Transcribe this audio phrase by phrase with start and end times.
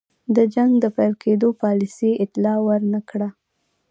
[0.35, 3.29] د جنګ د پیل کېدلو پالیسۍ اطلاع ور نه کړه.